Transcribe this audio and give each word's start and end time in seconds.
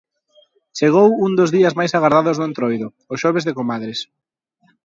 Chegou 0.77 1.09
un 1.25 1.31
dos 1.39 1.53
días 1.55 1.77
máis 1.79 1.91
agardados 1.97 2.37
do 2.37 2.47
Entroido, 2.49 2.87
o 3.11 3.13
Xoves 3.21 3.45
de 3.45 3.55
Comadres. 3.59 3.99